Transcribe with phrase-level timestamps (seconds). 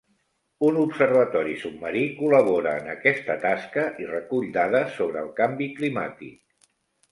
[0.69, 6.69] Un observatori submarí col·labora en aquesta tasca i recull dades sobre el canvi climàtic.